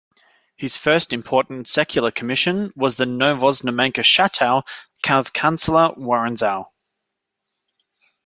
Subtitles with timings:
[0.55, 4.63] His first important secular commission was the Novoznamenka chateau
[5.07, 6.65] of Chancellor Woronzow.